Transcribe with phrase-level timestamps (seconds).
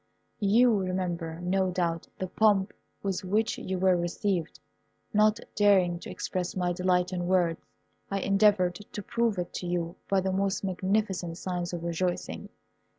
[0.39, 4.59] You remember, no doubt, the pomp with which you were received.
[5.13, 7.61] Not daring to express my delight in words,
[8.09, 12.49] I endeavoured to prove it to you by the most magnificent signs of rejoicing.